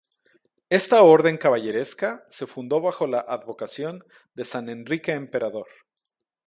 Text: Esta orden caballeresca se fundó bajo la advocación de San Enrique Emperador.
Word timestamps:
Esta 0.69 1.03
orden 1.03 1.37
caballeresca 1.37 2.25
se 2.31 2.47
fundó 2.47 2.81
bajo 2.81 3.05
la 3.05 3.19
advocación 3.19 4.03
de 4.33 4.45
San 4.45 4.67
Enrique 4.67 5.11
Emperador. 5.11 5.67